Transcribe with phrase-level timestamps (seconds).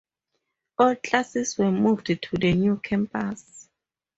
[0.79, 3.69] All classes were moved to the new campus.